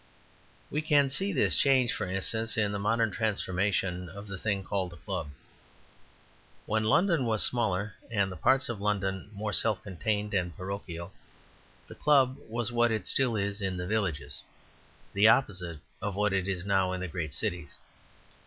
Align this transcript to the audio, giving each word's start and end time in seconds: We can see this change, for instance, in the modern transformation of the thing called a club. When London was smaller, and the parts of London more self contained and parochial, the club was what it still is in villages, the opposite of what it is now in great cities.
We 0.71 0.81
can 0.81 1.11
see 1.11 1.31
this 1.31 1.55
change, 1.55 1.93
for 1.93 2.07
instance, 2.09 2.57
in 2.57 2.71
the 2.71 2.79
modern 2.79 3.11
transformation 3.11 4.09
of 4.09 4.25
the 4.25 4.37
thing 4.39 4.63
called 4.63 4.93
a 4.93 4.95
club. 4.95 5.29
When 6.65 6.83
London 6.85 7.23
was 7.23 7.43
smaller, 7.45 7.93
and 8.09 8.31
the 8.31 8.35
parts 8.35 8.67
of 8.67 8.81
London 8.81 9.29
more 9.31 9.53
self 9.53 9.83
contained 9.83 10.33
and 10.33 10.57
parochial, 10.57 11.13
the 11.85 11.93
club 11.93 12.37
was 12.49 12.71
what 12.71 12.89
it 12.91 13.05
still 13.05 13.35
is 13.35 13.61
in 13.61 13.77
villages, 13.77 14.41
the 15.13 15.27
opposite 15.27 15.77
of 16.01 16.15
what 16.15 16.33
it 16.33 16.47
is 16.47 16.65
now 16.65 16.93
in 16.93 17.07
great 17.11 17.35
cities. 17.35 17.77